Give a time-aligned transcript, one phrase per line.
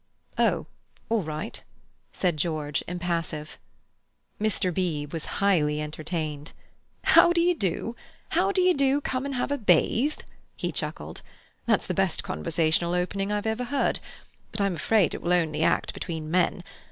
[0.39, 0.65] "Oh,
[1.09, 1.63] all right,"
[2.11, 3.59] said George, impassive.
[4.41, 4.73] Mr.
[4.73, 6.53] Beebe was highly entertained.
[7.03, 7.95] "'How d'ye do?
[8.29, 8.99] how d'ye do?
[8.99, 10.21] Come and have a bathe,'"
[10.55, 11.21] he chuckled.
[11.67, 13.99] "That's the best conversational opening I've ever heard.
[14.51, 16.63] But I'm afraid it will only act between men.